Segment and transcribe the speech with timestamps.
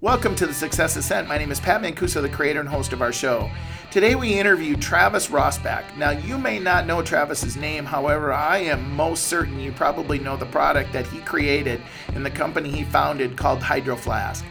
[0.00, 1.26] Welcome to the Success Ascent.
[1.26, 3.50] My name is Pat Mancuso, the creator and host of our show.
[3.90, 5.96] Today we interview Travis Rosbach.
[5.96, 10.36] Now, you may not know Travis's name, however, I am most certain you probably know
[10.36, 11.82] the product that he created
[12.14, 14.44] and the company he founded called Hydro Flask.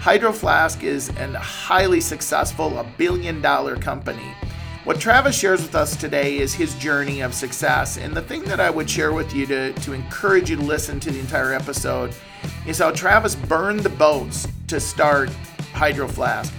[0.00, 4.34] Hydro Flask is a highly successful, a billion dollar company.
[4.84, 7.98] What Travis shares with us today is his journey of success.
[7.98, 10.98] And the thing that I would share with you to, to encourage you to listen
[11.00, 12.14] to the entire episode
[12.66, 15.28] is how Travis burned the boats to start
[15.74, 16.50] Hydro Flask,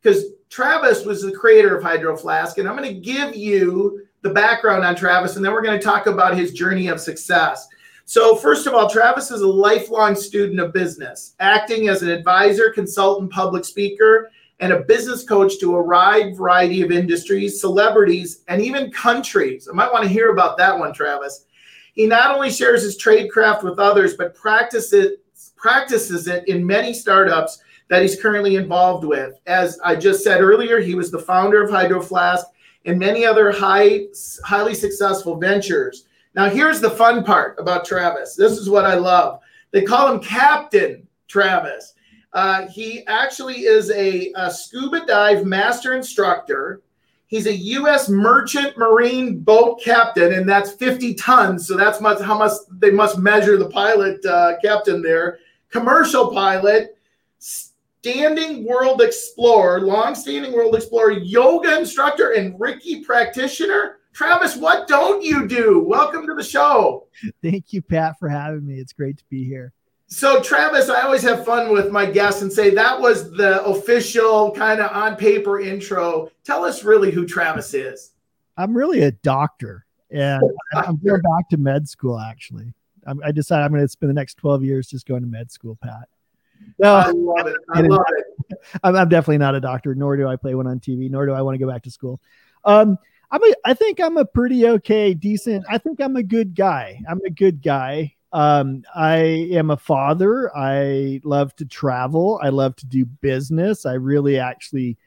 [0.00, 2.56] Because Travis was the creator of Hydro Flask.
[2.56, 5.84] And I'm going to give you the background on Travis, and then we're going to
[5.84, 7.68] talk about his journey of success.
[8.04, 12.70] So, first of all, Travis is a lifelong student of business, acting as an advisor,
[12.70, 18.60] consultant, public speaker, and a business coach to a wide variety of industries, celebrities, and
[18.60, 19.68] even countries.
[19.70, 21.46] I might want to hear about that one, Travis.
[21.92, 25.18] He not only shares his trade craft with others, but practices
[25.56, 29.34] practices it in many startups that he's currently involved with.
[29.46, 32.46] As I just said earlier, he was the founder of Hydro Flask
[32.84, 34.06] and many other high,
[34.44, 36.06] highly successful ventures.
[36.34, 38.36] Now, here's the fun part about Travis.
[38.36, 39.40] This is what I love.
[39.70, 41.94] They call him Captain Travis.
[42.32, 46.82] Uh, he actually is a, a scuba dive master instructor.
[47.26, 48.08] He's a U.S.
[48.08, 51.66] merchant marine boat captain, and that's 50 tons.
[51.66, 55.38] So that's much, how much they must measure the pilot uh, captain there.
[55.70, 56.96] Commercial pilot,
[57.38, 63.98] standing world explorer, long-standing world explorer, yoga instructor, and Reiki practitioner.
[64.14, 65.84] Travis, what don't you do?
[65.86, 67.08] Welcome to the show.
[67.42, 68.74] Thank you, Pat, for having me.
[68.74, 69.74] It's great to be here.
[70.10, 74.50] So, Travis, I always have fun with my guests and say that was the official
[74.52, 76.30] kind of on paper intro.
[76.44, 78.12] Tell us really who Travis is.
[78.56, 80.42] I'm really a doctor, and
[80.74, 82.18] I'm going back to med school.
[82.18, 82.72] Actually,
[83.06, 85.52] I'm, i decided I'm going to spend the next 12 years just going to med
[85.52, 86.08] school, Pat.
[86.78, 87.56] No, I love it.
[87.74, 88.58] I love it.
[88.82, 91.32] I'm, I'm, definitely not a doctor, nor do I play one on TV, nor do
[91.32, 92.18] I want to go back to school.
[92.64, 92.96] Um,
[93.30, 95.66] I'm a, I think I'm a pretty okay, decent.
[95.68, 96.98] I think I'm a good guy.
[97.06, 98.14] I'm a good guy.
[98.32, 99.16] Um, I
[99.52, 100.54] am a father.
[100.56, 102.38] I love to travel.
[102.42, 103.86] I love to do business.
[103.86, 104.98] I really actually,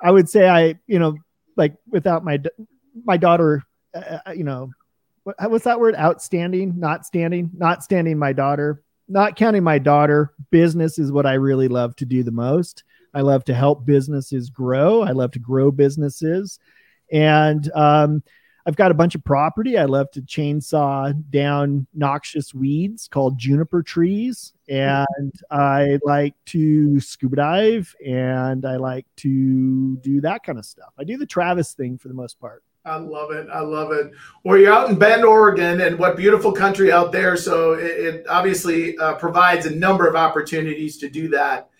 [0.00, 1.16] I would say I, you know,
[1.56, 2.40] like without my
[3.04, 3.62] my daughter,
[3.94, 4.70] uh, uh you know,
[5.24, 5.94] what, what's that word?
[5.96, 8.18] Outstanding, not standing, not standing.
[8.18, 10.32] My daughter, not counting my daughter.
[10.50, 12.84] Business is what I really love to do the most.
[13.12, 15.02] I love to help businesses grow.
[15.02, 16.58] I love to grow businesses,
[17.12, 18.22] and um,
[18.66, 19.76] I've got a bunch of property.
[19.76, 24.54] I love to chainsaw down noxious weeds called juniper trees.
[24.68, 30.92] And I like to scuba dive and I like to do that kind of stuff.
[30.98, 32.62] I do the Travis thing for the most part.
[32.86, 33.48] I love it.
[33.52, 34.12] I love it.
[34.44, 37.36] Well, you're out in Bend, Oregon, and what beautiful country out there.
[37.36, 41.70] So it, it obviously uh, provides a number of opportunities to do that.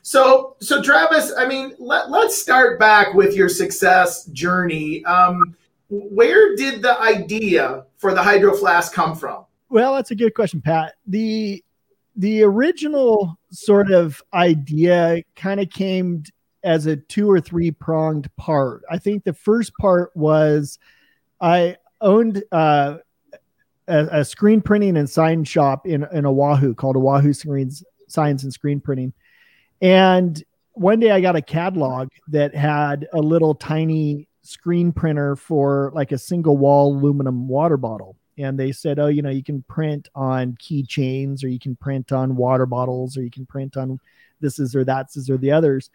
[0.00, 5.04] So, so Travis, I mean, let, let's start back with your success journey.
[5.04, 5.54] Um,
[6.10, 9.44] where did the idea for the hydro flask come from?
[9.68, 10.94] Well, that's a good question, Pat.
[11.06, 11.62] The
[12.16, 16.22] the original sort of idea kind of came
[16.62, 18.82] as a two or three pronged part.
[18.90, 20.78] I think the first part was
[21.40, 22.98] I owned uh,
[23.88, 28.52] a, a, screen printing and sign shop in, in Oahu called Oahu Screens Signs and
[28.52, 29.12] Screen Printing.
[29.82, 30.42] And
[30.72, 36.12] one day I got a catalog that had a little tiny screen printer for like
[36.12, 38.16] a single wall aluminum water bottle.
[38.36, 42.12] And they said, oh, you know, you can print on keychains or you can print
[42.12, 43.98] on water bottles or you can print on
[44.40, 45.90] this is or that's is or the others.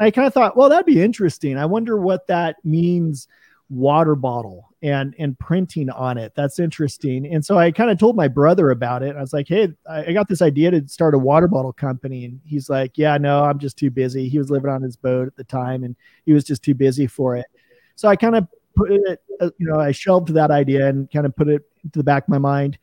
[0.00, 1.56] I kind of thought, well, that'd be interesting.
[1.56, 3.28] I wonder what that means
[3.70, 8.14] water bottle and and printing on it that's interesting and so i kind of told
[8.14, 11.18] my brother about it i was like hey i got this idea to start a
[11.18, 14.68] water bottle company and he's like yeah no i'm just too busy he was living
[14.68, 17.46] on his boat at the time and he was just too busy for it
[17.96, 21.26] so I kind of put it, uh, you know, I shelved that idea and kind
[21.26, 21.62] of put it
[21.92, 22.78] to the back of my mind.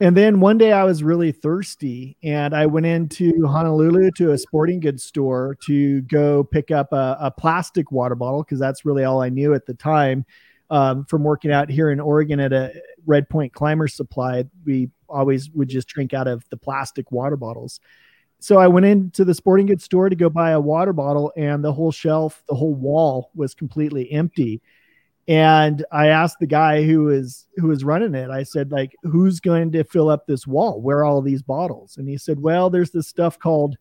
[0.00, 4.38] and then one day I was really thirsty and I went into Honolulu to a
[4.38, 9.04] sporting goods store to go pick up a, a plastic water bottle because that's really
[9.04, 10.24] all I knew at the time.
[10.70, 12.72] Um, from working out here in Oregon at a
[13.06, 17.80] Red Point Climber Supply, we always would just drink out of the plastic water bottles.
[18.44, 21.64] So I went into the sporting goods store to go buy a water bottle, and
[21.64, 24.60] the whole shelf, the whole wall was completely empty.
[25.26, 29.40] And i asked the guy who was who was running it i said like who's
[29.40, 30.82] going to fill up this wall?
[30.82, 31.96] Where are all these bottles?
[31.96, 33.78] And he said well there's this stuff called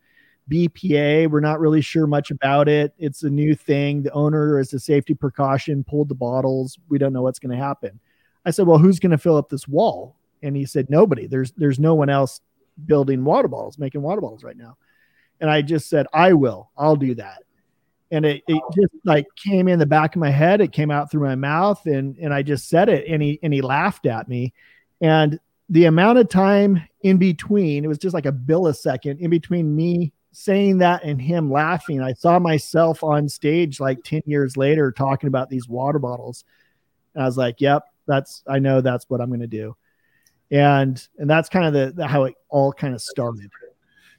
[0.50, 2.94] bpa we're not really sure much about it.
[2.98, 4.04] It's a new thing.
[4.04, 6.80] The owner as a safety precaution pulled the bottles.
[6.88, 8.00] We don't know what's going to happen.
[8.46, 10.16] I said well who's going to fill up this wall?
[10.42, 11.28] And he said nobody.
[11.28, 12.40] There's there's no one else
[12.86, 14.78] building water bottles making water bottles right now.
[15.40, 16.72] And i just said i will.
[16.78, 17.44] I'll do that.
[18.12, 20.62] And it, it just like came in the back of my head.
[20.62, 23.54] It came out through my mouth and and i just said it and he and
[23.54, 24.54] he laughed at me.
[25.02, 25.40] And
[25.70, 30.14] the amount of time in between it was just like a millisecond in between me
[30.32, 32.02] saying that and him laughing.
[32.02, 36.44] I saw myself on stage like 10 years later talking about these water bottles.
[37.14, 39.76] And i was like yep that's i know that's what i'm going to do
[40.54, 43.50] and and that's kind of the, the how it all kind of started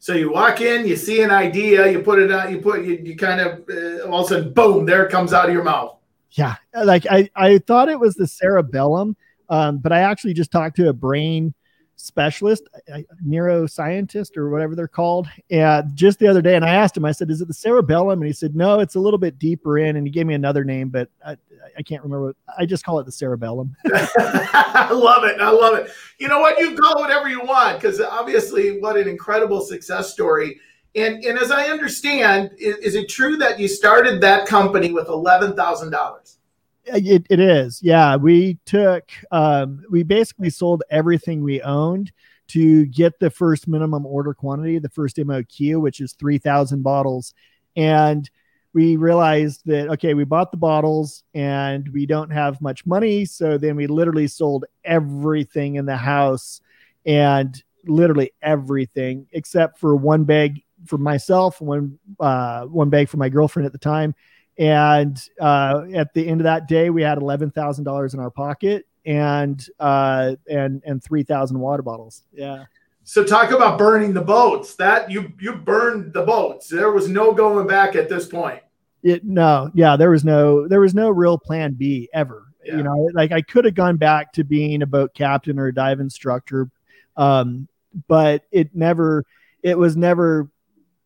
[0.00, 2.96] so you walk in, you see an idea, you put it out, you put you,
[3.02, 5.62] you kind of uh, all of a sudden, boom, there it comes out of your
[5.62, 5.96] mouth.
[6.32, 9.16] Yeah, like I I thought it was the cerebellum,
[9.48, 11.54] um, but I actually just talked to a brain
[11.96, 16.96] specialist, a neuroscientist or whatever they're called, and just the other day, and I asked
[16.96, 19.38] him, I said, "Is it the cerebellum?" And he said, "No, it's a little bit
[19.38, 21.36] deeper in," and he gave me another name, but I,
[21.76, 22.26] I can't remember.
[22.26, 23.74] What, I just call it the cerebellum.
[23.86, 25.40] I love it.
[25.40, 25.90] I love it.
[26.18, 26.58] You know what?
[26.58, 30.60] You call whatever you want because obviously, what an incredible success story.
[30.94, 35.08] And and as I understand, is, is it true that you started that company with
[35.08, 36.38] eleven thousand dollars?
[36.86, 37.82] It, it is.
[37.82, 38.16] Yeah.
[38.16, 42.12] We took, um, we basically sold everything we owned
[42.48, 47.32] to get the first minimum order quantity, the first MOQ, which is 3,000 bottles.
[47.74, 48.28] And
[48.74, 53.24] we realized that, okay, we bought the bottles and we don't have much money.
[53.24, 56.60] So then we literally sold everything in the house
[57.06, 63.30] and literally everything except for one bag for myself, one, uh, one bag for my
[63.30, 64.14] girlfriend at the time
[64.58, 68.30] and uh, at the end of that day, we had eleven thousand dollars in our
[68.30, 72.22] pocket and uh, and and three thousand water bottles.
[72.32, 72.64] Yeah.
[73.02, 74.76] So talk about burning the boats.
[74.76, 76.68] That you you burned the boats.
[76.68, 78.62] There was no going back at this point.
[79.02, 82.46] It no, yeah, there was no there was no real plan B ever.
[82.64, 82.78] Yeah.
[82.78, 85.74] You know, like I could have gone back to being a boat captain or a
[85.74, 86.70] dive instructor,
[87.16, 87.68] um,
[88.08, 89.24] but it never
[89.62, 90.48] it was never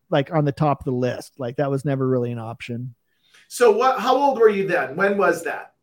[0.09, 1.33] like on the top of the list.
[1.37, 2.95] Like that was never really an option.
[3.49, 3.99] So what?
[3.99, 4.95] How old were you then?
[4.95, 5.73] When was that?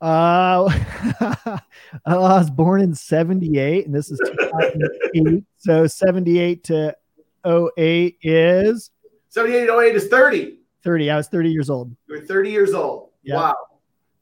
[0.00, 0.68] Uh,
[2.04, 5.44] I was born in 78 and this is 2008.
[5.58, 6.96] so 78 to
[7.46, 8.90] 08 is
[9.28, 10.58] 78 08 is 30.
[10.82, 11.10] 30.
[11.10, 11.94] I was 30 years old.
[12.08, 13.10] You were 30 years old.
[13.22, 13.36] Yeah.
[13.36, 13.56] Wow.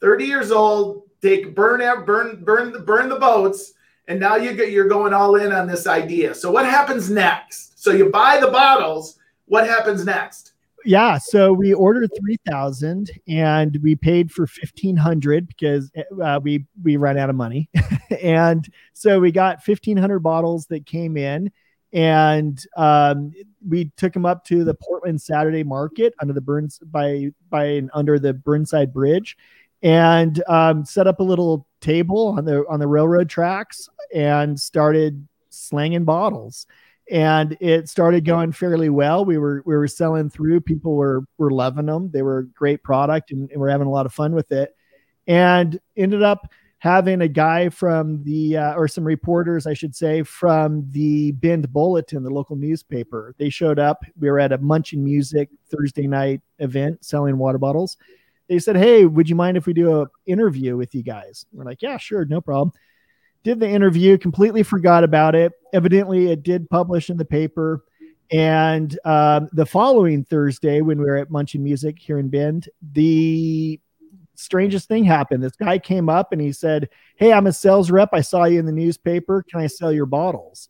[0.02, 3.72] 30 years old, take burn out, burn, burn, burn the boats,
[4.08, 6.34] and now you get you're going all in on this idea.
[6.34, 7.82] So what happens next?
[7.82, 9.18] So you buy the bottles.
[9.46, 10.49] What happens next?
[10.84, 15.90] Yeah so we ordered 3000 and we paid for 1500 because
[16.22, 17.68] uh, we we ran out of money.
[18.22, 21.50] And so we got 1500 bottles that came in
[21.92, 23.32] and um,
[23.66, 28.18] we took them up to the portland saturday market under the burns by by under
[28.18, 29.36] the burnside bridge
[29.82, 35.26] and um, set up a little table on the on the railroad tracks and started
[35.48, 36.66] slanging bottles
[37.10, 39.24] and it started going fairly well.
[39.24, 40.60] We were we were selling through.
[40.60, 42.10] People were were loving them.
[42.10, 44.74] They were a great product, and, and we're having a lot of fun with it.
[45.26, 46.48] And ended up
[46.78, 51.70] having a guy from the uh, or some reporters, I should say, from the Bend
[51.72, 53.34] Bulletin, the local newspaper.
[53.38, 54.02] They showed up.
[54.18, 57.96] We were at a Munch and Music Thursday night event selling water bottles.
[58.48, 61.64] They said, "Hey, would you mind if we do a interview with you guys?" We're
[61.64, 62.72] like, "Yeah, sure, no problem."
[63.42, 65.52] Did the interview, completely forgot about it.
[65.72, 67.84] Evidently, it did publish in the paper.
[68.30, 72.68] And um, the following Thursday, when we were at Munch and Music here in Bend,
[72.92, 73.80] the
[74.36, 75.42] strangest thing happened.
[75.42, 78.10] This guy came up and he said, Hey, I'm a sales rep.
[78.12, 79.44] I saw you in the newspaper.
[79.48, 80.68] Can I sell your bottles?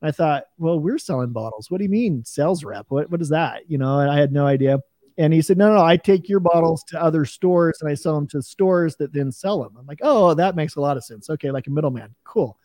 [0.00, 1.70] And I thought, Well, we're selling bottles.
[1.70, 2.86] What do you mean, sales rep?
[2.88, 3.62] What, what is that?
[3.68, 4.80] You know, I had no idea.
[5.22, 8.16] And he said, No, no, I take your bottles to other stores and I sell
[8.16, 9.76] them to stores that then sell them.
[9.78, 11.30] I'm like, Oh, that makes a lot of sense.
[11.30, 12.14] Okay, like a middleman.
[12.24, 12.58] Cool.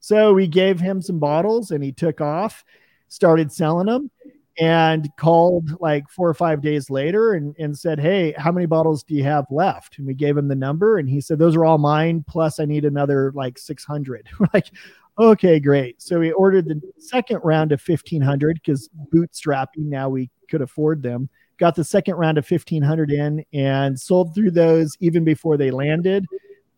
[0.00, 2.64] So we gave him some bottles and he took off,
[3.08, 4.10] started selling them.
[4.58, 9.02] and called like four or five days later and, and said, Hey, how many bottles
[9.02, 9.98] do you have left?
[9.98, 12.24] And we gave him the number and he said, Those are all mine.
[12.28, 14.28] Plus, I need another like 600.
[14.38, 14.70] We're like,
[15.18, 16.02] Okay, great.
[16.02, 21.30] So we ordered the second round of 1500 because bootstrapping, now we could afford them.
[21.58, 26.26] Got the second round of 1500 in and sold through those even before they landed.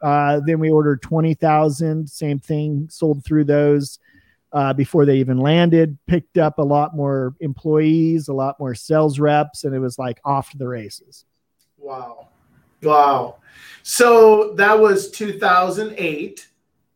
[0.00, 3.98] Uh, then we ordered 20,000, same thing, sold through those
[4.52, 9.18] uh, before they even landed, picked up a lot more employees, a lot more sales
[9.18, 11.24] reps, and it was like off to the races.
[11.76, 12.28] Wow.
[12.82, 13.36] Wow.
[13.82, 16.48] So that was 2008.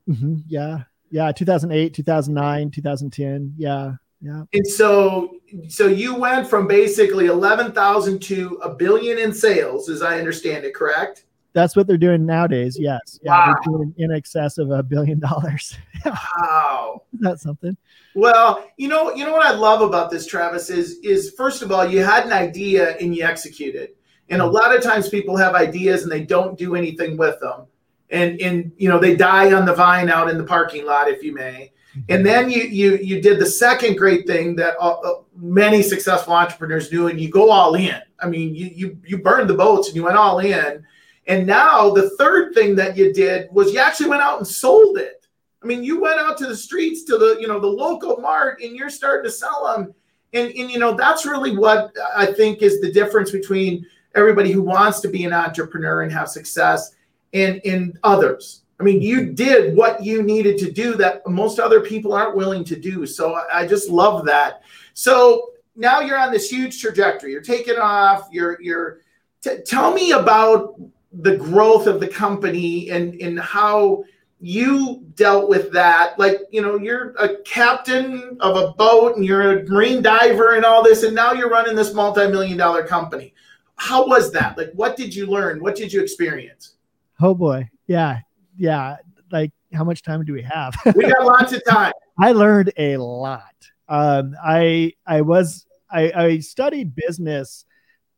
[0.09, 0.37] Mm-hmm.
[0.47, 0.85] Yeah.
[1.11, 1.33] Yeah.
[1.33, 3.55] 2008, 2009, 2010.
[3.57, 3.95] Yeah.
[4.21, 4.45] Yeah.
[4.53, 5.37] And so,
[5.69, 10.75] so you went from basically 11,000 to a billion in sales, as I understand it,
[10.75, 11.25] correct?
[11.55, 12.79] That's what they're doing nowadays.
[12.79, 13.21] Yes.
[13.23, 13.93] Yeah, wow.
[13.99, 15.77] in excess of a billion dollars.
[16.07, 17.03] wow.
[17.15, 17.77] That's something.
[18.15, 21.71] Well, you know, you know what I love about this, Travis, is is first of
[21.71, 23.91] all, you had an idea and you executed.
[24.29, 27.67] And a lot of times people have ideas and they don't do anything with them.
[28.11, 31.23] And and you know, they die on the vine out in the parking lot, if
[31.23, 31.72] you may.
[32.09, 36.33] And then you you you did the second great thing that uh, uh, many successful
[36.33, 38.01] entrepreneurs do, and you go all in.
[38.19, 40.85] I mean, you you you burned the boats and you went all in
[41.27, 44.99] and now the third thing that you did was you actually went out and sold
[44.99, 45.27] it.
[45.63, 48.61] I mean, you went out to the streets to the, you know, the local mart
[48.61, 49.95] and you're starting to sell them.
[50.33, 54.63] And, and you know, that's really what I think is the difference between everybody who
[54.63, 56.97] wants to be an entrepreneur and have success
[57.33, 58.62] and in others.
[58.81, 62.65] I mean, you did what you needed to do that most other people aren't willing
[62.65, 63.07] to do.
[63.07, 64.63] So I just love that.
[64.95, 67.33] So now you're on this huge trajectory.
[67.33, 68.29] You're taking off.
[68.31, 69.01] You're you're.
[69.43, 70.81] T- tell me about
[71.13, 74.05] the growth of the company and and how
[74.41, 79.61] you dealt with that like you know you're a captain of a boat and you're
[79.61, 83.33] a marine diver and all this and now you're running this multi-million dollar company
[83.77, 86.73] how was that like what did you learn what did you experience
[87.21, 88.19] oh boy yeah
[88.57, 88.97] yeah
[89.33, 90.75] like how much time do we have?
[90.95, 91.93] We got lots of time.
[92.21, 93.43] I learned a lot.
[93.89, 97.65] Um, i i was I, I studied business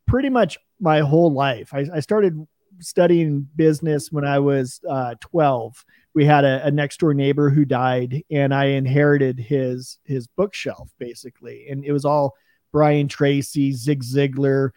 [0.07, 1.73] pretty much my whole life.
[1.73, 2.45] I, I started
[2.79, 5.83] studying business when I was uh, 12.
[6.13, 10.91] We had a, a, next door neighbor who died, and I inherited his his bookshelf
[10.99, 12.35] basically, and it was all
[12.71, 14.71] Brian Tracy, Zig Ziglar,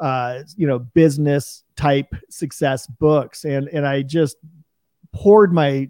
[0.00, 4.36] uh, you know, business type success books, and and I just
[5.12, 5.88] poured my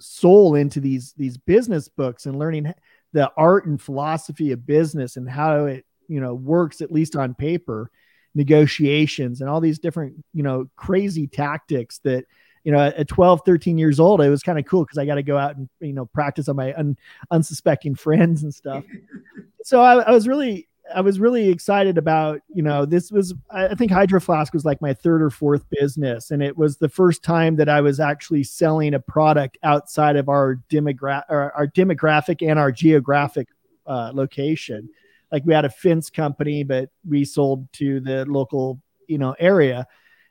[0.00, 2.72] soul into these these business books and learning
[3.12, 7.34] the art and philosophy of business and how it you know works at least on
[7.34, 7.90] paper
[8.34, 12.24] negotiations and all these different, you know, crazy tactics that,
[12.64, 15.14] you know, at 12, 13 years old, it was kind of cool because I got
[15.14, 16.96] to go out and, you know, practice on my un,
[17.30, 18.84] unsuspecting friends and stuff.
[19.64, 23.74] so I, I was really, I was really excited about, you know, this was, I
[23.74, 26.30] think Hydro Flask was like my third or fourth business.
[26.30, 30.28] And it was the first time that I was actually selling a product outside of
[30.28, 33.48] our, demogra- our demographic and our geographic
[33.86, 34.88] uh, location
[35.30, 39.86] like we had a fence company, but we sold to the local, you know, area.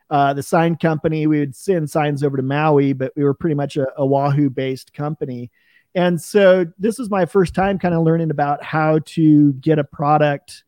[0.09, 3.55] Uh, the sign company, we would send signs over to Maui, but we were pretty
[3.55, 5.51] much a, a Oahu based company.
[5.95, 9.83] And so this was my first time kind of learning about how to get a
[9.83, 10.63] product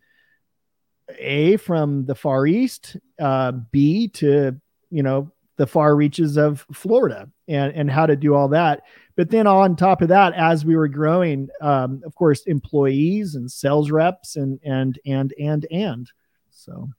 [1.18, 4.60] A from the Far East, uh, B to,
[4.90, 8.82] you know, the far reaches of Florida and, and how to do all that.
[9.16, 13.52] But then on top of that, as we were growing, um, of course, employees and
[13.52, 16.12] sales reps and and and and and
[16.50, 16.90] so.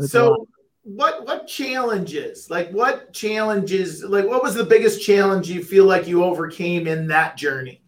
[0.00, 0.46] So
[0.86, 6.06] what what challenges like what challenges like what was the biggest challenge you feel like
[6.06, 7.82] you overcame in that journey?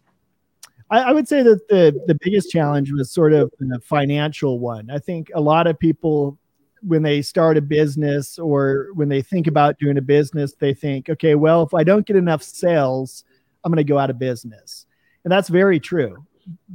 [0.91, 4.91] I, I would say that the the biggest challenge was sort of the financial one.
[4.91, 6.37] I think a lot of people
[6.81, 11.09] when they start a business or when they think about doing a business, they think,
[11.09, 13.23] okay, well, if I don't get enough sales,
[13.63, 14.85] I'm going to go out of business.
[15.23, 16.25] And that's very true.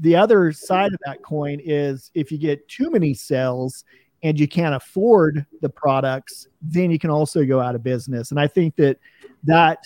[0.01, 3.85] The other side of that coin is if you get too many sales
[4.25, 8.31] and you can't afford the products, then you can also go out of business.
[8.31, 8.99] And I think that
[9.45, 9.85] that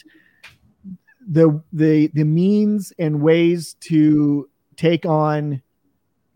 [1.28, 5.61] the the the means and ways to take on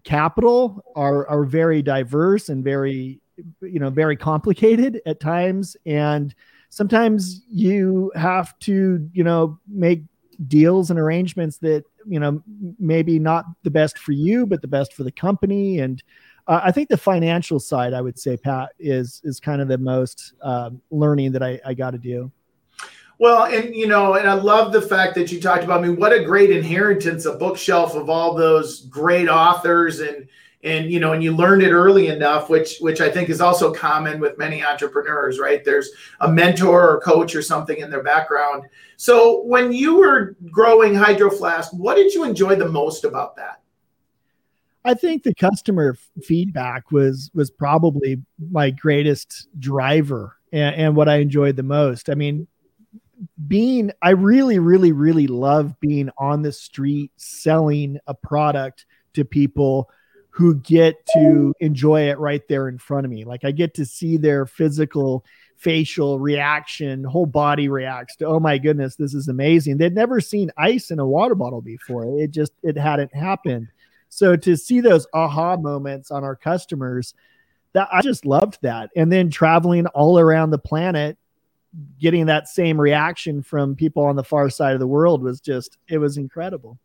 [0.05, 3.21] capital are are very diverse and very
[3.61, 6.35] you know very complicated at times and
[6.69, 10.03] sometimes you have to you know make
[10.49, 12.43] deals and arrangements that you know
[12.79, 16.03] maybe not the best for you but the best for the company and
[16.47, 19.79] uh, i think the financial side i would say pat is is kind of the
[19.79, 22.31] most uh, learning that i, I got to do.
[23.19, 25.97] Well and you know and i love the fact that you talked about I mean
[25.97, 30.27] what a great inheritance a bookshelf of all those great authors and
[30.65, 33.73] and you know and you learned it early enough which which i think is also
[33.73, 35.65] common with many entrepreneurs right?
[35.65, 38.65] There's a mentor or coach or something in their background.
[38.97, 43.62] So when you were growing hydro flask what did you enjoy the most about that
[44.85, 48.21] I think the customer feedback was was probably
[48.51, 52.11] my greatest driver and, and what I enjoyed the most.
[52.11, 52.49] I mean,
[53.47, 59.89] being I really, really, really love being on the street selling a product to people
[60.31, 63.25] who get to enjoy it right there in front of me.
[63.25, 65.25] Like I get to see their physical
[65.63, 69.77] facial reaction, whole body reacts to, oh my goodness, this is amazing.
[69.77, 72.19] They'd never seen ice in a water bottle before.
[72.19, 73.69] It just it hadn't happened.
[74.15, 77.15] So to see those aha moments on our customers,
[77.73, 78.91] that I just loved that.
[78.95, 81.17] And then traveling all around the planet,
[81.99, 85.79] getting that same reaction from people on the far side of the world was just
[85.89, 86.79] it was incredible.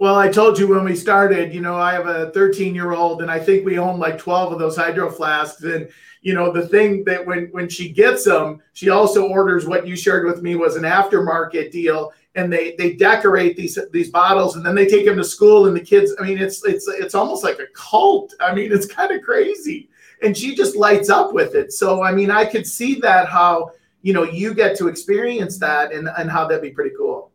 [0.00, 3.22] Well, I told you when we started, you know, I have a 13 year old
[3.22, 5.62] and I think we own like 12 of those hydro flasks.
[5.62, 5.88] And,
[6.20, 9.94] you know, the thing that when, when she gets them, she also orders what you
[9.94, 12.12] shared with me was an aftermarket deal.
[12.36, 15.74] And they, they decorate these, these bottles and then they take them to school and
[15.76, 18.34] the kids, I mean, it's, it's, it's almost like a cult.
[18.40, 19.88] I mean, it's kind of crazy
[20.22, 21.72] and she just lights up with it.
[21.72, 25.92] So, I mean, I could see that how, you know, you get to experience that
[25.92, 27.32] and, and how that'd be pretty cool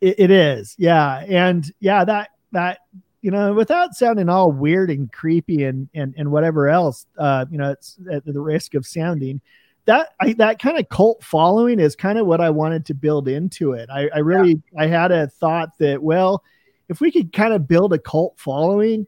[0.00, 2.78] it, it is yeah and yeah that that
[3.22, 7.58] you know without sounding all weird and creepy and and, and whatever else uh you
[7.58, 9.40] know it's at the risk of sounding
[9.86, 13.28] that I, that kind of cult following is kind of what I wanted to build
[13.28, 13.88] into it.
[13.90, 14.82] I, I really yeah.
[14.82, 16.44] I had a thought that well,
[16.88, 19.06] if we could kind of build a cult following,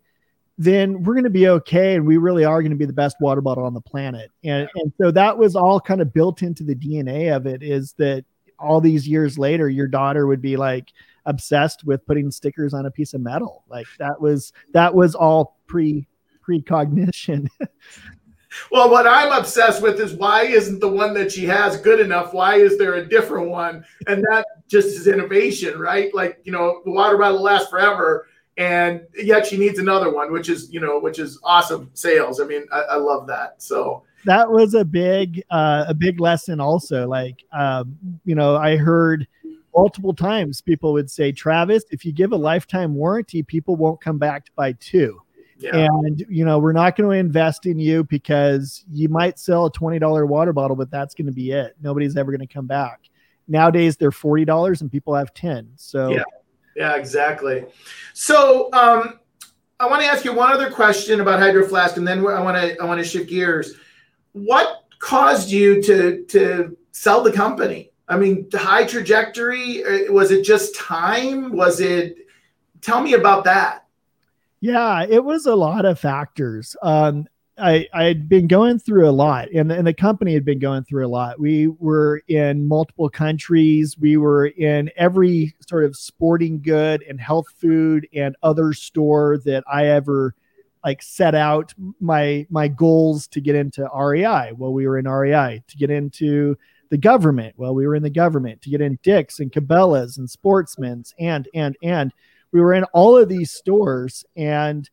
[0.59, 3.17] then we're going to be okay, and we really are going to be the best
[3.21, 4.31] water bottle on the planet.
[4.45, 7.63] And and so that was all kind of built into the DNA of it.
[7.63, 8.25] Is that
[8.59, 10.93] all these years later, your daughter would be like
[11.27, 13.65] obsessed with putting stickers on a piece of metal.
[13.69, 16.07] Like that was that was all pre
[16.47, 17.49] precognition.
[18.71, 22.33] well, what I'm obsessed with is why isn't the one that she has good enough?
[22.33, 23.85] Why is there a different one?
[24.07, 26.15] And that just is innovation, right?
[26.15, 28.27] Like, you know, the water bottle lasts forever
[28.59, 32.41] and yet she needs another one, which is, you know, which is awesome sales.
[32.41, 33.63] I mean, I, I love that.
[33.63, 38.77] So that was a big uh, a big lesson also like um, you know i
[38.77, 39.27] heard
[39.75, 44.19] multiple times people would say travis if you give a lifetime warranty people won't come
[44.19, 45.21] back to buy two
[45.63, 45.87] yeah.
[45.87, 49.71] and you know we're not going to invest in you because you might sell a
[49.71, 53.01] $20 water bottle but that's going to be it nobody's ever going to come back
[53.49, 56.25] nowadays they're $40 and people have 10 so yeah
[56.77, 57.65] yeah exactly
[58.13, 59.19] so um
[59.81, 62.57] I want to ask you one other question about Hydro Flask, and then I want
[62.57, 63.75] to I want to shift gears
[64.33, 67.91] what caused you to to sell the company?
[68.09, 69.85] I mean, high trajectory.
[69.85, 71.53] Uh, was it just time?
[71.53, 72.17] Was it?
[72.81, 73.82] Tell me about that.
[74.63, 76.77] Yeah, it was a lot of factors.
[76.83, 77.27] Um,
[77.59, 81.05] I had been going through a lot, and, and the company had been going through
[81.05, 81.41] a lot.
[81.41, 83.99] We were in multiple countries.
[83.99, 89.65] We were in every sort of sporting good and health food and other store that
[89.71, 90.33] I ever
[90.85, 94.53] like set out my my goals to get into REI.
[94.57, 96.57] Well, we were in REI to get into
[96.91, 97.55] the government.
[97.57, 101.49] Well, we were in the government to get in Dick's and Cabela's and Sportsman's and
[101.53, 102.13] and and
[102.53, 104.89] we were in all of these stores and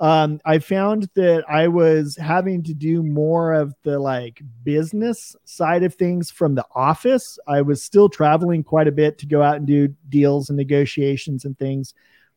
[0.00, 5.82] um, I found that I was having to do more of the like business side
[5.82, 7.38] of things from the office.
[7.46, 11.44] I was still traveling quite a bit to go out and do deals and negotiations
[11.44, 11.92] and things,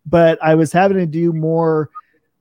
[0.06, 1.89] but I was having to do more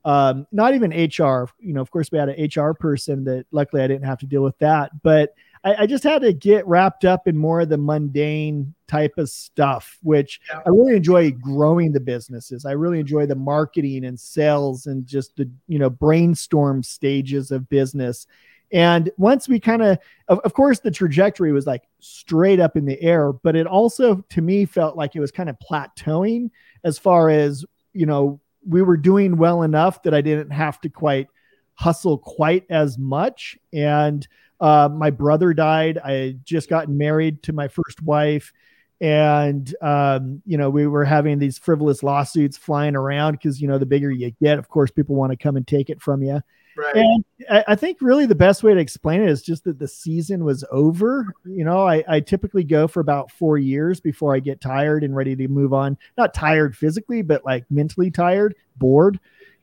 [0.05, 1.49] um, not even HR.
[1.61, 4.27] You know, of course, we had an HR person that luckily I didn't have to
[4.27, 7.69] deal with that, but I, I just had to get wrapped up in more of
[7.69, 10.61] the mundane type of stuff, which yeah.
[10.67, 12.65] I really enjoy growing the businesses.
[12.65, 17.69] I really enjoy the marketing and sales and just the, you know, brainstorm stages of
[17.69, 18.27] business.
[18.73, 19.99] And once we kind of,
[20.29, 24.41] of course, the trajectory was like straight up in the air, but it also to
[24.41, 26.51] me felt like it was kind of plateauing
[26.83, 30.89] as far as, you know, we were doing well enough that I didn't have to
[30.89, 31.29] quite
[31.75, 33.59] hustle quite as much.
[33.73, 34.27] And
[34.63, 35.99] uh, my brother died.
[35.99, 38.53] I had just gotten married to my first wife.
[39.01, 43.79] And, um, you know, we were having these frivolous lawsuits flying around because, you know,
[43.79, 46.41] the bigger you get, of course, people want to come and take it from you.
[46.77, 46.97] Right.
[46.97, 47.25] And
[47.67, 50.65] I, think really the best way to explain it is just that the season was
[50.71, 51.27] over.
[51.45, 55.15] You know, I, I typically go for about four years before I get tired and
[55.15, 55.99] ready to move on.
[56.17, 59.19] Not tired physically, but like mentally tired, bored,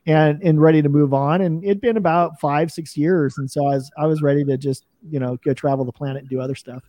[0.09, 1.41] and and ready to move on.
[1.41, 4.57] And it'd been about five, six years, and so I was I was ready to
[4.57, 6.83] just you know go travel the planet and do other stuff.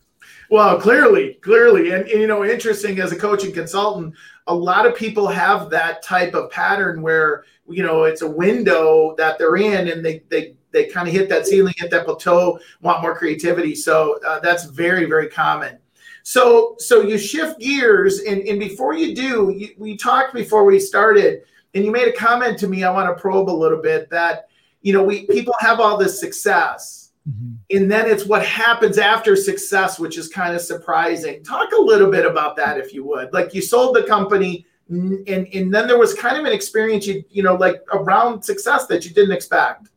[0.51, 4.13] Well, clearly, clearly, and, and, you know, interesting as a coaching consultant,
[4.45, 9.15] a lot of people have that type of pattern where you know it's a window
[9.17, 12.59] that they're in, and they they they kind of hit that ceiling, hit that plateau,
[12.81, 13.75] want more creativity.
[13.75, 15.77] So uh, that's very very common.
[16.23, 20.79] So so you shift gears, and and before you do, you, we talked before we
[20.79, 22.83] started, and you made a comment to me.
[22.83, 24.47] I want to probe a little bit that
[24.81, 27.77] you know we people have all this success Mm-hmm.
[27.77, 31.43] And then it's what happens after success, which is kind of surprising.
[31.43, 33.31] Talk a little bit about that, if you would.
[33.31, 37.23] Like you sold the company, and and then there was kind of an experience you
[37.29, 39.89] you know like around success that you didn't expect.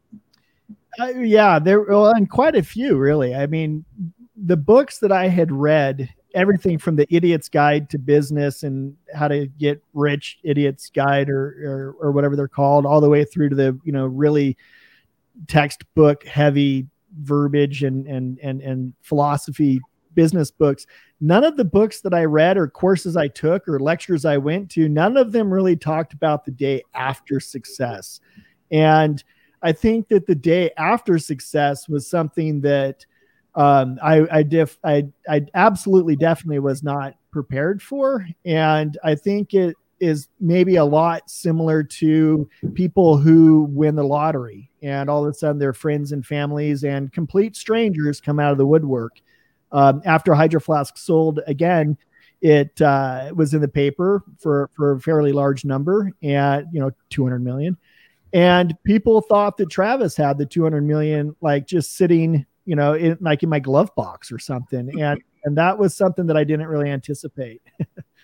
[1.00, 3.34] Uh, yeah, there well, and quite a few really.
[3.34, 3.84] I mean,
[4.36, 9.28] the books that I had read, everything from the Idiot's Guide to Business and How
[9.28, 13.50] to Get Rich, Idiot's Guide, or or, or whatever they're called, all the way through
[13.50, 14.56] to the you know really
[15.48, 16.86] textbook heavy
[17.20, 19.80] verbiage and and and and philosophy
[20.14, 20.86] business books.
[21.20, 24.70] None of the books that i read or courses i took or lectures i went
[24.72, 28.20] to none of them really talked about the day after success.
[28.70, 29.22] And
[29.62, 33.06] i think that the day after success was something that
[33.54, 38.26] um, I, I, def, I, I absolutely definitely was not prepared for.
[38.44, 44.70] And I think it is maybe a lot similar to people who win the lottery
[44.82, 48.58] and all of a sudden their friends and families and complete strangers come out of
[48.58, 49.20] the woodwork.
[49.72, 51.96] Um, after Hydro Flask sold again,
[52.40, 56.90] it uh, was in the paper for for a fairly large number, and you know,
[57.08, 57.76] 200 million.
[58.34, 63.18] And people thought that Travis had the 200 million, like just sitting, you know, in,
[63.20, 64.86] like in my glove box or something.
[64.86, 65.00] Mm-hmm.
[65.00, 67.62] And and that was something that I didn't really anticipate.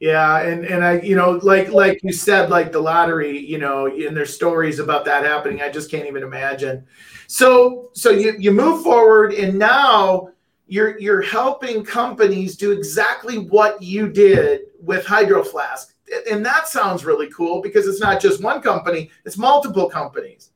[0.00, 3.86] Yeah, and and I, you know, like like you said, like the lottery, you know,
[3.86, 5.60] and there's stories about that happening.
[5.60, 6.86] I just can't even imagine.
[7.26, 10.28] So so you you move forward, and now
[10.68, 15.92] you're you're helping companies do exactly what you did with Hydro Flask,
[16.30, 20.50] and that sounds really cool because it's not just one company; it's multiple companies.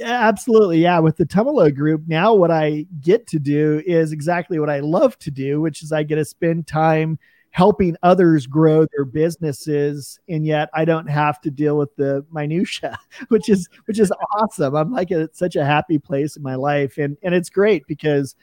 [0.00, 0.78] Absolutely.
[0.78, 0.98] Yeah.
[0.98, 5.18] With the Tumalo group, now what I get to do is exactly what I love
[5.20, 7.18] to do, which is I get to spend time
[7.54, 12.98] helping others grow their businesses and yet i don't have to deal with the minutia
[13.28, 16.98] which is which is awesome i'm like at such a happy place in my life
[16.98, 18.34] and and it's great because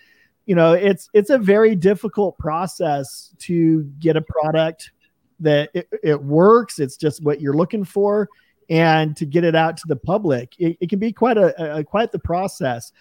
[0.45, 4.93] you know it's it's a very difficult process to get a product
[5.41, 8.29] that it, it works it's just what you're looking for
[8.71, 11.83] and to get it out to the public it, it can be quite a, a
[11.83, 12.91] quite the process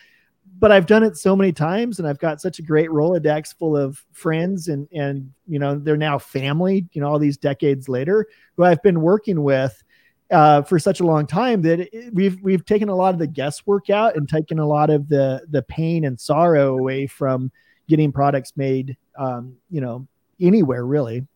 [0.59, 3.77] but I've done it so many times and I've got such a great Rolodex full
[3.77, 8.27] of friends and and you know they're now family, you know, all these decades later
[8.57, 9.83] who I've been working with
[10.31, 13.27] uh, for such a long time that it, we've we've taken a lot of the
[13.27, 17.51] guesswork out and taken a lot of the the pain and sorrow away from
[17.89, 20.07] getting products made um, you know
[20.41, 21.27] anywhere really.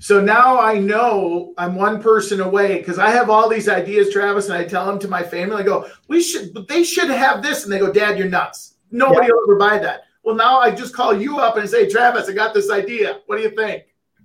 [0.00, 4.48] So now I know I'm one person away because I have all these ideas, Travis,
[4.48, 5.56] and I tell them to my family.
[5.56, 8.74] I go, "We should, they should have this," and they go, "Dad, you're nuts.
[8.90, 9.32] Nobody yeah.
[9.32, 12.32] will ever buy that." Well, now I just call you up and say, "Travis, I
[12.32, 13.20] got this idea.
[13.26, 13.84] What do you think?"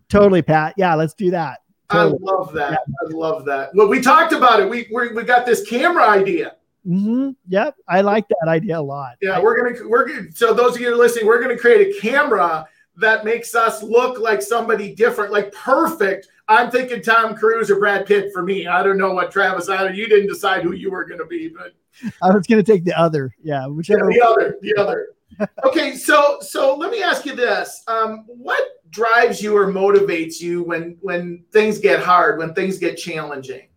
[0.10, 0.74] Totally, Pat.
[0.78, 1.60] Yeah, let's do that.
[1.90, 2.20] Totally.
[2.22, 2.72] I love that.
[2.72, 2.78] Yeah.
[3.08, 3.72] I love that.
[3.74, 4.70] Well, we talked about it.
[4.70, 6.56] We we, we got this camera idea.
[6.88, 7.32] Mm-hmm.
[7.48, 9.16] Yep, I like that idea a lot.
[9.22, 12.68] Yeah, we're gonna we're gonna, so those of you listening, we're gonna create a camera
[12.98, 16.28] that makes us look like somebody different, like perfect.
[16.48, 18.68] I'm thinking Tom Cruise or Brad Pitt for me.
[18.68, 19.70] I don't know what Travis.
[19.70, 21.74] I you didn't decide who you were going to be, but
[22.22, 23.34] I was going to take the other.
[23.42, 24.12] Yeah, whichever.
[24.12, 25.08] Yeah, the other, the other.
[25.66, 30.64] okay, so so let me ask you this: um, What drives you or motivates you
[30.64, 33.68] when when things get hard, when things get challenging?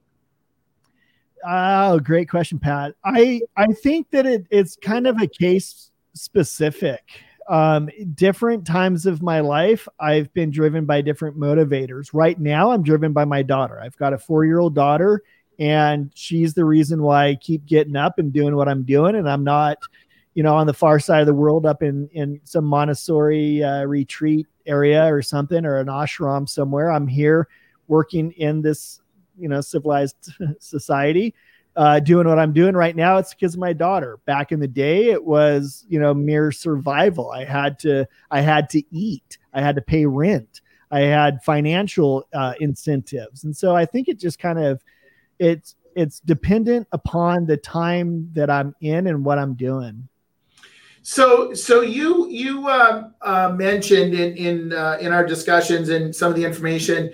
[1.49, 2.95] Oh, great question, Pat.
[3.05, 7.03] I I think that it, it's kind of a case specific
[7.49, 12.11] um, different times of my life, I've been driven by different motivators.
[12.13, 13.81] Right now, I'm driven by my daughter.
[13.81, 15.23] I've got a four year old daughter,
[15.59, 19.15] and she's the reason why I keep getting up and doing what I'm doing.
[19.15, 19.79] And I'm not,
[20.35, 23.85] you know, on the far side of the world up in, in some Montessori uh,
[23.85, 26.91] retreat area or something or an ashram somewhere.
[26.91, 27.49] I'm here
[27.87, 29.01] working in this,
[29.39, 31.35] you know, civilized society
[31.77, 34.19] uh, doing what I'm doing right now, it's because of my daughter.
[34.25, 37.31] Back in the day, it was you know mere survival.
[37.31, 39.39] I had to I had to eat.
[39.53, 40.63] I had to pay rent.
[40.91, 44.83] I had financial uh, incentives, and so I think it just kind of
[45.39, 50.09] it's it's dependent upon the time that I'm in and what I'm doing.
[51.03, 56.31] So, so you you uh, uh, mentioned in in uh, in our discussions and some
[56.31, 57.13] of the information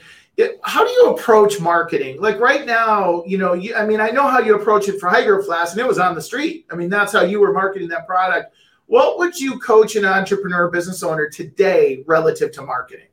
[0.64, 2.20] how do you approach marketing?
[2.20, 5.08] Like right now, you know, you, I mean, I know how you approach it for
[5.08, 6.66] Hydro Flask, and it was on the street.
[6.70, 8.54] I mean, that's how you were marketing that product.
[8.86, 13.08] What would you coach an entrepreneur business owner today relative to marketing?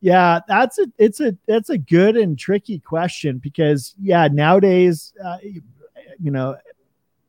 [0.00, 5.38] Yeah, that's a it's a that's a good and tricky question because yeah, nowadays, uh,
[5.42, 6.56] you know,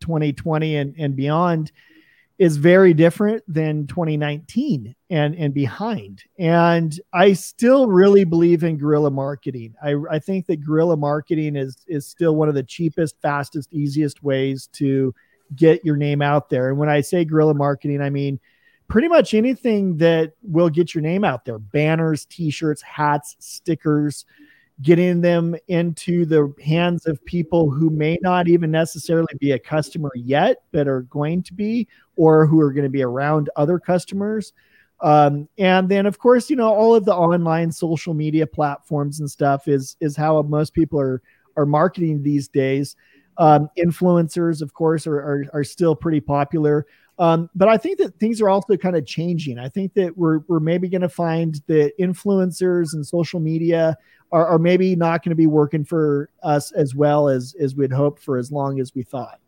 [0.02, 1.72] 2020 and and beyond
[2.40, 6.24] is very different than 2019 and and behind.
[6.40, 9.76] And I still really believe in guerrilla marketing.
[9.84, 14.24] I I think that guerrilla marketing is is still one of the cheapest, fastest, easiest
[14.24, 15.14] ways to
[15.56, 16.70] get your name out there.
[16.70, 18.40] And when I say guerrilla marketing, I mean
[18.88, 24.26] pretty much anything that will get your name out there banners, t shirts, hats, stickers,
[24.82, 30.12] getting them into the hands of people who may not even necessarily be a customer
[30.16, 34.54] yet, but are going to be, or who are going to be around other customers.
[35.02, 39.30] Um, and then, of course, you know, all of the online social media platforms and
[39.30, 41.22] stuff is is how most people are
[41.56, 42.96] are marketing these days.
[43.38, 46.86] Um, influencers, of course, are, are, are still pretty popular.
[47.18, 49.60] Um, but I think that things are also kind of changing.
[49.60, 53.98] I think that we're we're maybe going to find that influencers and social media
[54.32, 57.92] are, are maybe not going to be working for us as well as as we'd
[57.92, 59.40] hoped for as long as we thought.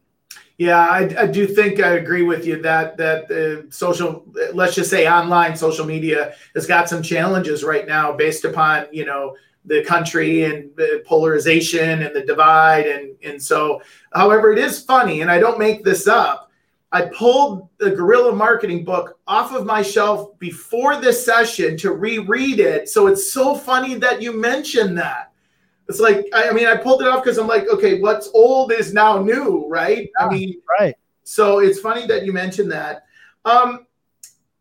[0.57, 4.89] Yeah, I, I do think I agree with you that that uh, social, let's just
[4.89, 9.83] say online social media has got some challenges right now based upon you know the
[9.83, 13.81] country and the polarization and the divide and and so.
[14.13, 16.50] However, it is funny, and I don't make this up
[16.93, 22.59] I pulled the guerrilla marketing book off of my shelf before this session to reread
[22.59, 22.89] it.
[22.89, 25.31] So it's so funny that you mentioned that.
[25.87, 28.93] It's like, I mean, I pulled it off because I'm like, okay, what's old is
[28.93, 30.09] now new, right?
[30.19, 30.95] I mean, right.
[31.23, 33.05] So it's funny that you mentioned that.
[33.45, 33.87] Um,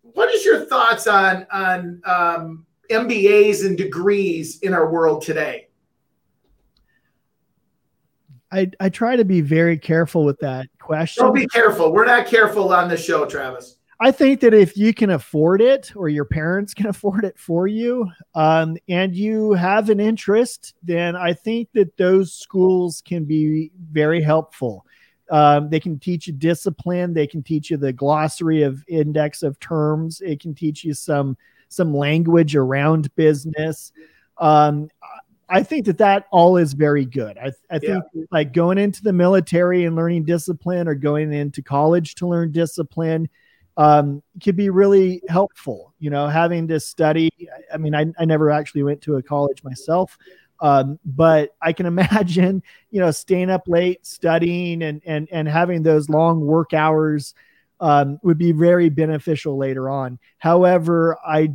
[0.02, 5.68] what is your thoughts on on um, MBAs and degrees in our world today?
[8.52, 11.24] I, I try to be very careful with that question.
[11.24, 11.92] Don't be careful.
[11.92, 13.76] We're not careful on the show, Travis.
[14.02, 17.66] I think that if you can afford it or your parents can afford it for
[17.66, 23.70] you um, and you have an interest, then I think that those schools can be
[23.92, 24.86] very helpful.
[25.30, 27.14] Um, they can teach you discipline.
[27.14, 30.20] They can teach you the glossary of index of terms.
[30.22, 31.36] It can teach you some
[31.68, 33.92] some language around business.
[34.38, 34.88] Um,
[35.50, 37.36] I think that that all is very good.
[37.36, 38.22] I, I think yeah.
[38.30, 43.28] like going into the military and learning discipline or going into college to learn discipline
[43.76, 45.92] um, could be really helpful.
[45.98, 47.30] You know, having to study.
[47.72, 50.16] I mean, I, I never actually went to a college myself,
[50.60, 55.82] um, but I can imagine, you know, staying up late studying and and and having
[55.82, 57.34] those long work hours
[57.80, 60.20] um, would be very beneficial later on.
[60.38, 61.54] However, I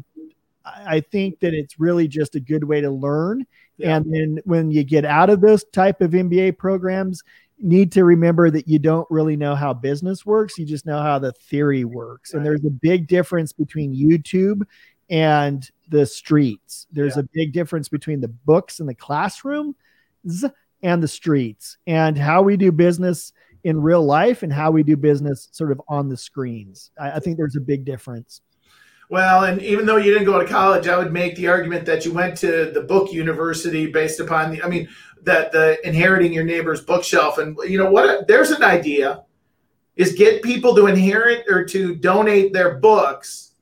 [0.65, 3.45] I think that it's really just a good way to learn
[3.77, 3.95] yeah.
[3.95, 7.23] And then when you get out of those type of MBA programs,
[7.59, 10.57] need to remember that you don't really know how business works.
[10.57, 12.33] You just know how the theory works.
[12.33, 12.37] Right.
[12.37, 14.63] And there's a big difference between YouTube
[15.09, 16.87] and the streets.
[16.91, 17.21] There's yeah.
[17.21, 19.75] a big difference between the books in the classroom
[20.81, 23.31] and the streets and how we do business
[23.63, 26.91] in real life and how we do business sort of on the screens.
[26.99, 28.41] I, I think there's a big difference.
[29.09, 32.05] Well, and even though you didn't go to college, I would make the argument that
[32.05, 34.87] you went to the book university based upon the, I mean,
[35.23, 37.37] that the inheriting your neighbor's bookshelf.
[37.37, 39.23] And, you know, what, there's an idea
[39.95, 43.53] is get people to inherit or to donate their books.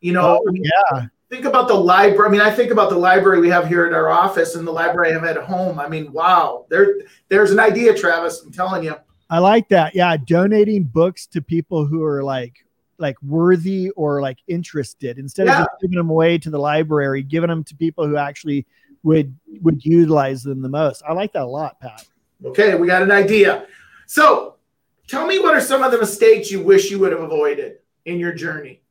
[0.00, 1.06] You know, oh, yeah.
[1.28, 2.28] Think about the library.
[2.28, 4.72] I mean, I think about the library we have here at our office and the
[4.72, 5.78] library I have at home.
[5.78, 6.96] I mean, wow, there,
[7.28, 8.42] there's an idea, Travis.
[8.42, 8.96] I'm telling you.
[9.28, 9.94] I like that.
[9.94, 12.66] Yeah, donating books to people who are like
[13.00, 15.62] like worthy or like interested instead yeah.
[15.62, 18.66] of just giving them away to the library, giving them to people who actually
[19.02, 21.02] would would utilize them the most.
[21.08, 22.06] I like that a lot, Pat.
[22.44, 23.66] Okay, we got an idea.
[24.06, 24.56] So,
[25.08, 28.18] tell me what are some of the mistakes you wish you would have avoided in
[28.18, 28.82] your journey?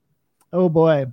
[0.52, 1.06] Oh boy.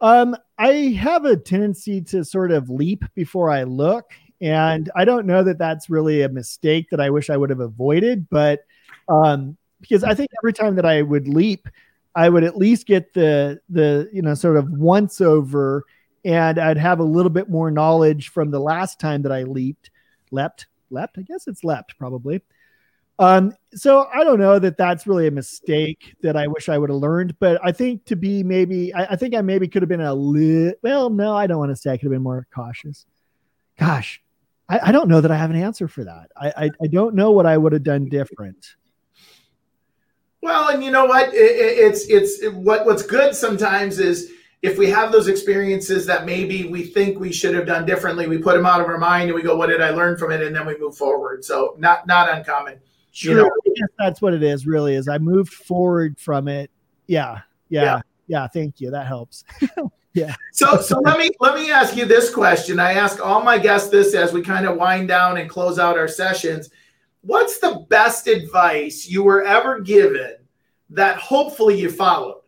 [0.00, 5.26] Um, I have a tendency to sort of leap before I look, and I don't
[5.26, 8.60] know that that's really a mistake that I wish I would have avoided, but
[9.08, 11.68] um, because I think every time that I would leap,
[12.14, 15.84] I would at least get the the you know sort of once over,
[16.24, 19.90] and I'd have a little bit more knowledge from the last time that I leaped,
[20.30, 21.18] leapt, leapt.
[21.18, 22.42] I guess it's leapt probably.
[23.18, 26.90] Um, so I don't know that that's really a mistake that I wish I would
[26.90, 29.88] have learned, but I think to be maybe, I, I think I maybe could have
[29.88, 32.46] been a little, well, no, I don't want to say I could have been more
[32.52, 33.06] cautious.
[33.78, 34.20] Gosh,
[34.68, 36.32] I, I don't know that I have an answer for that.
[36.36, 38.74] I, I, I don't know what I would have done different.
[40.44, 41.32] Well, and you know what?
[41.32, 44.30] It, it's it's it, what what's good sometimes is
[44.60, 48.36] if we have those experiences that maybe we think we should have done differently, we
[48.36, 50.42] put them out of our mind and we go, "What did I learn from it?"
[50.42, 51.46] and then we move forward.
[51.46, 52.78] So not not uncommon.
[53.10, 53.86] Sure, You know?
[53.98, 54.66] That's what it is.
[54.66, 56.70] Really, is I moved forward from it.
[57.06, 58.00] Yeah, yeah, yeah.
[58.26, 58.90] yeah thank you.
[58.90, 59.44] That helps.
[60.12, 60.34] yeah.
[60.52, 62.78] So, so let me let me ask you this question.
[62.78, 65.96] I ask all my guests this as we kind of wind down and close out
[65.96, 66.68] our sessions.
[67.26, 70.36] What's the best advice you were ever given
[70.90, 72.42] that hopefully you followed?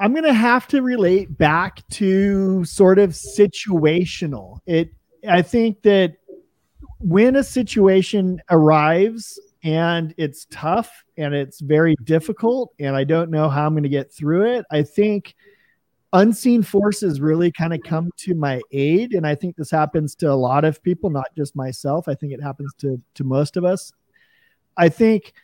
[0.00, 4.58] I'm going to have to relate back to sort of situational.
[4.66, 4.90] It
[5.28, 6.16] I think that
[6.98, 13.48] when a situation arrives and it's tough and it's very difficult and I don't know
[13.48, 15.34] how I'm going to get through it, I think
[16.14, 20.30] unseen forces really kind of come to my aid and I think this happens to
[20.30, 22.08] a lot of people, not just myself.
[22.08, 23.92] I think it happens to to most of us.
[24.76, 25.34] I think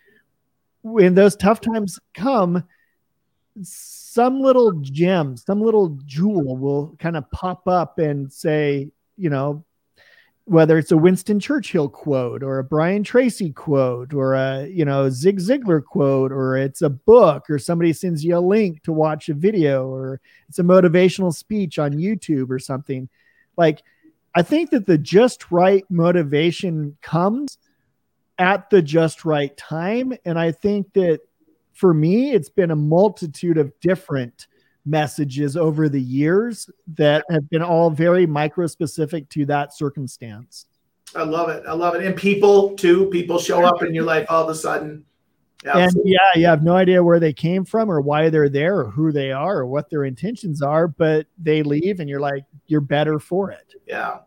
[0.83, 2.65] when those tough times come,
[3.63, 9.65] some little gem, some little jewel will kind of pop up and say, you know,
[10.45, 15.09] whether it's a Winston Churchill quote or a Brian Tracy quote or a you know
[15.11, 19.29] Zig Ziglar quote or it's a book or somebody sends you a link to watch
[19.29, 23.09] a video or it's a motivational speech on YouTube or something.
[23.57, 23.83] Like
[24.35, 27.59] I think that the just right motivation comes
[28.39, 30.15] at the just right time.
[30.25, 31.21] And I think that
[31.75, 34.47] for me it's been a multitude of different
[34.87, 40.67] messages over the years that have been all very micro specific to that circumstance.
[41.15, 41.65] I love it.
[41.67, 42.05] I love it.
[42.05, 45.05] And people too, people show up in your life all of a sudden.
[45.65, 48.91] and yeah, you have no idea where they came from or why they're there or
[48.91, 52.81] who they are or what their intentions are, but they leave and you're like, you're
[52.81, 53.75] better for it.
[53.87, 54.21] Yeah.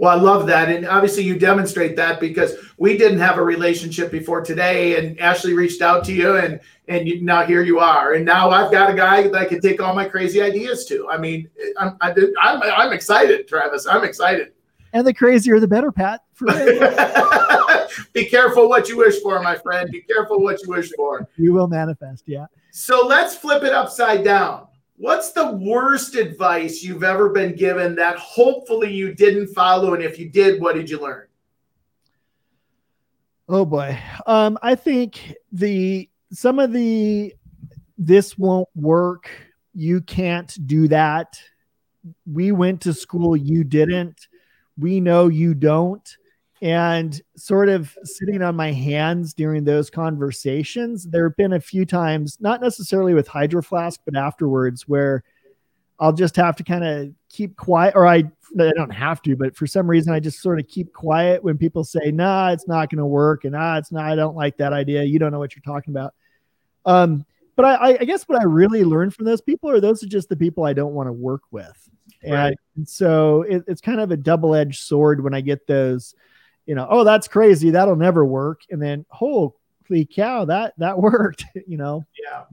[0.00, 0.70] Well, I love that.
[0.70, 4.96] And obviously, you demonstrate that because we didn't have a relationship before today.
[4.96, 6.58] And Ashley reached out to you, and
[6.88, 8.14] and you, now here you are.
[8.14, 11.06] And now I've got a guy that I can take all my crazy ideas to.
[11.10, 13.86] I mean, I'm, I, am I'm, I'm excited, Travis.
[13.86, 14.52] I'm excited.
[14.94, 16.22] And the crazier, the better, Pat.
[18.14, 19.90] Be careful what you wish for, my friend.
[19.90, 21.28] Be careful what you wish for.
[21.36, 22.46] You will manifest, yeah.
[22.70, 24.66] So let's flip it upside down.
[25.00, 29.94] What's the worst advice you've ever been given that hopefully you didn't follow?
[29.94, 31.26] And if you did, what did you learn?
[33.48, 33.98] Oh boy.
[34.26, 37.34] Um, I think the some of the
[37.96, 39.30] this won't work.
[39.72, 41.40] You can't do that.
[42.30, 44.28] We went to school, you didn't.
[44.76, 46.06] We know you don't
[46.62, 51.86] and sort of sitting on my hands during those conversations there have been a few
[51.86, 55.24] times not necessarily with hydro flask but afterwards where
[56.00, 58.22] i'll just have to kind of keep quiet or i
[58.58, 61.56] i don't have to but for some reason i just sort of keep quiet when
[61.56, 64.56] people say nah it's not going to work and ah it's not i don't like
[64.58, 66.14] that idea you don't know what you're talking about
[66.84, 67.24] um
[67.56, 70.28] but I, I guess what i really learned from those people are those are just
[70.28, 71.88] the people i don't want to work with
[72.26, 72.54] right.
[72.76, 76.14] and so it, it's kind of a double-edged sword when i get those
[76.66, 77.70] you know, oh, that's crazy.
[77.70, 78.62] That'll never work.
[78.70, 81.44] And then, holy cow, that that worked.
[81.66, 82.04] you know.
[82.22, 82.44] Yeah.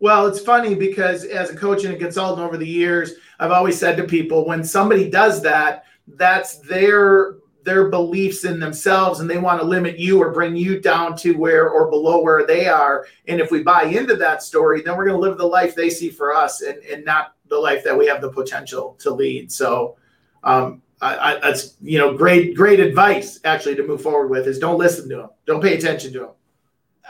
[0.00, 3.78] Well, it's funny because as a coach and a consultant over the years, I've always
[3.78, 9.38] said to people when somebody does that, that's their their beliefs in themselves and they
[9.38, 13.06] want to limit you or bring you down to where or below where they are
[13.28, 15.90] and if we buy into that story then we're going to live the life they
[15.90, 19.52] see for us and, and not the life that we have the potential to lead
[19.52, 19.96] so
[20.42, 24.58] um, I, I, that's you know great great advice actually to move forward with is
[24.58, 26.28] don't listen to them don't pay attention to them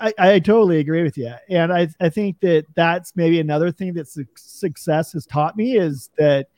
[0.00, 3.94] I, I totally agree with you and I, I think that that's maybe another thing
[3.94, 6.48] that su- success has taught me is that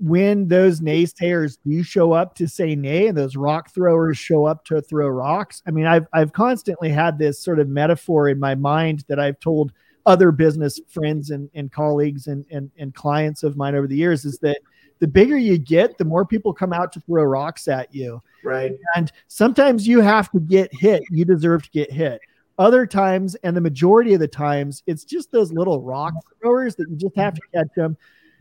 [0.00, 4.64] when those naysayers do show up to say nay and those rock throwers show up
[4.64, 8.54] to throw rocks i mean i've, I've constantly had this sort of metaphor in my
[8.54, 9.72] mind that i've told
[10.06, 14.24] other business friends and, and colleagues and, and, and clients of mine over the years
[14.24, 14.58] is that
[15.00, 18.22] the bigger you get, the more people come out to throw rocks at you.
[18.44, 18.72] Right.
[18.94, 21.02] And sometimes you have to get hit.
[21.10, 22.20] You deserve to get hit.
[22.58, 26.88] Other times, and the majority of the times, it's just those little rock throwers that
[26.88, 27.96] you just have to catch them,